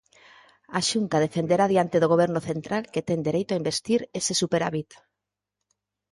A 0.77 0.79
Xunta 0.89 1.23
defenderá 1.25 1.65
diante 1.69 1.97
do 1.99 2.11
Goberno 2.13 2.41
central 2.49 2.83
que 2.93 3.05
ten 3.07 3.19
dereito 3.27 3.51
a 3.53 3.59
investir 3.61 3.99
ese 4.19 4.33
superávit. 4.41 4.89